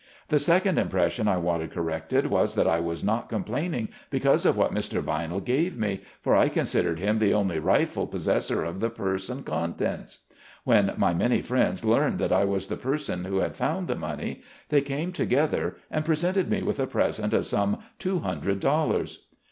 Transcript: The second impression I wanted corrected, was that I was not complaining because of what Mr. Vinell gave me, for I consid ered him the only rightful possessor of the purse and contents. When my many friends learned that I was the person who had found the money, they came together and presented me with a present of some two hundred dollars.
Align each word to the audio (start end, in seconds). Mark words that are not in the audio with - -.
The 0.29 0.39
second 0.39 0.79
impression 0.79 1.27
I 1.27 1.37
wanted 1.37 1.69
corrected, 1.69 2.25
was 2.25 2.55
that 2.55 2.65
I 2.65 2.79
was 2.79 3.03
not 3.03 3.29
complaining 3.29 3.89
because 4.09 4.47
of 4.47 4.57
what 4.57 4.73
Mr. 4.73 4.99
Vinell 4.99 5.45
gave 5.45 5.77
me, 5.77 6.01
for 6.23 6.35
I 6.35 6.49
consid 6.49 6.85
ered 6.87 6.97
him 6.97 7.19
the 7.19 7.35
only 7.35 7.59
rightful 7.59 8.07
possessor 8.07 8.63
of 8.65 8.79
the 8.79 8.89
purse 8.89 9.29
and 9.29 9.45
contents. 9.45 10.21
When 10.63 10.91
my 10.97 11.13
many 11.13 11.43
friends 11.43 11.85
learned 11.85 12.17
that 12.17 12.33
I 12.33 12.45
was 12.45 12.65
the 12.65 12.77
person 12.77 13.25
who 13.25 13.41
had 13.41 13.55
found 13.55 13.87
the 13.87 13.95
money, 13.95 14.41
they 14.69 14.81
came 14.81 15.11
together 15.11 15.75
and 15.91 16.03
presented 16.03 16.49
me 16.49 16.63
with 16.63 16.79
a 16.79 16.87
present 16.87 17.31
of 17.35 17.45
some 17.45 17.77
two 17.99 18.21
hundred 18.21 18.59
dollars. 18.59 19.27